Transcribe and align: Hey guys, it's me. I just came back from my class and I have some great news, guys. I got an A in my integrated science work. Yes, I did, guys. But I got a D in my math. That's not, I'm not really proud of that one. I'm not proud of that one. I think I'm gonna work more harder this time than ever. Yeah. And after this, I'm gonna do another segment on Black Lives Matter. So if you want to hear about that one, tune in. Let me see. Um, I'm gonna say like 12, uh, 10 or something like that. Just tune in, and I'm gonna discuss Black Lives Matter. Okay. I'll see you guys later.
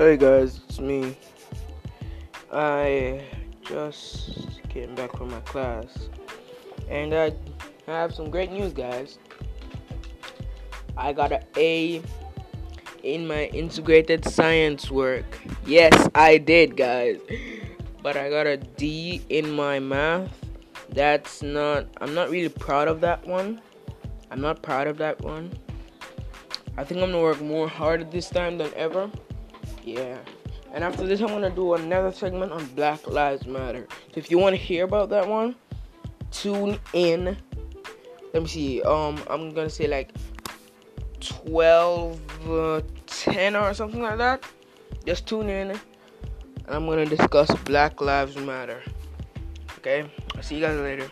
Hey 0.00 0.16
guys, 0.16 0.62
it's 0.66 0.80
me. 0.80 1.14
I 2.50 3.22
just 3.62 4.48
came 4.70 4.94
back 4.94 5.14
from 5.14 5.30
my 5.30 5.40
class 5.40 6.08
and 6.88 7.12
I 7.12 7.34
have 7.84 8.14
some 8.14 8.30
great 8.30 8.50
news, 8.50 8.72
guys. 8.72 9.18
I 10.96 11.12
got 11.12 11.32
an 11.32 11.42
A 11.58 12.00
in 13.02 13.26
my 13.26 13.48
integrated 13.52 14.24
science 14.24 14.90
work. 14.90 15.38
Yes, 15.66 16.08
I 16.14 16.38
did, 16.38 16.78
guys. 16.78 17.18
But 18.02 18.16
I 18.16 18.30
got 18.30 18.46
a 18.46 18.56
D 18.56 19.20
in 19.28 19.50
my 19.50 19.80
math. 19.80 20.32
That's 20.88 21.42
not, 21.42 21.88
I'm 22.00 22.14
not 22.14 22.30
really 22.30 22.48
proud 22.48 22.88
of 22.88 23.02
that 23.02 23.26
one. 23.26 23.60
I'm 24.30 24.40
not 24.40 24.62
proud 24.62 24.86
of 24.86 24.96
that 24.96 25.20
one. 25.20 25.52
I 26.78 26.84
think 26.84 27.02
I'm 27.02 27.10
gonna 27.10 27.20
work 27.20 27.42
more 27.42 27.68
harder 27.68 28.04
this 28.04 28.30
time 28.30 28.56
than 28.56 28.72
ever. 28.76 29.10
Yeah. 29.84 30.18
And 30.72 30.84
after 30.84 31.06
this, 31.06 31.20
I'm 31.20 31.28
gonna 31.28 31.50
do 31.50 31.74
another 31.74 32.12
segment 32.12 32.52
on 32.52 32.64
Black 32.74 33.06
Lives 33.06 33.46
Matter. 33.46 33.86
So 33.90 34.18
if 34.18 34.30
you 34.30 34.38
want 34.38 34.54
to 34.54 34.60
hear 34.60 34.84
about 34.84 35.08
that 35.10 35.26
one, 35.28 35.56
tune 36.30 36.78
in. 36.92 37.36
Let 38.32 38.42
me 38.42 38.48
see. 38.48 38.82
Um, 38.82 39.20
I'm 39.28 39.52
gonna 39.52 39.70
say 39.70 39.88
like 39.88 40.12
12, 41.20 42.48
uh, 42.48 42.82
10 43.06 43.56
or 43.56 43.74
something 43.74 44.00
like 44.00 44.18
that. 44.18 44.44
Just 45.04 45.26
tune 45.26 45.48
in, 45.48 45.70
and 45.70 45.80
I'm 46.68 46.86
gonna 46.86 47.06
discuss 47.06 47.50
Black 47.64 48.00
Lives 48.00 48.36
Matter. 48.36 48.82
Okay. 49.78 50.08
I'll 50.36 50.42
see 50.42 50.56
you 50.56 50.60
guys 50.60 50.78
later. 50.78 51.10